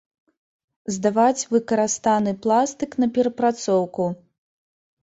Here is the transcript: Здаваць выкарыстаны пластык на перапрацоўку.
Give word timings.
Здаваць 0.95 1.47
выкарыстаны 1.53 2.35
пластык 2.47 2.91
на 3.05 3.13
перапрацоўку. 3.21 4.13